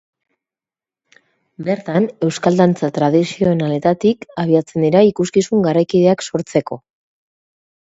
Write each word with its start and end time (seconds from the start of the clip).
Bertan, 1.67 2.07
euskal 2.29 2.57
dantza 2.63 2.91
tradizionaletik 2.97 4.29
abiatzen 4.47 4.91
dira 4.91 5.07
ikuskizun 5.15 5.67
garaikideak 5.71 6.31
sortzeko. 6.33 6.85